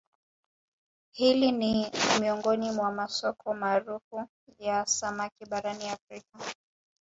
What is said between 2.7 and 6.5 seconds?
mwa masoko maarufu ya samaki barani Afrika